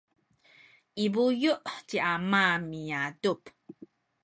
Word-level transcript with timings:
i 1.03 1.05
buyu’ 1.13 1.53
ci 1.87 1.97
ama 2.13 2.43
miadup 2.69 3.41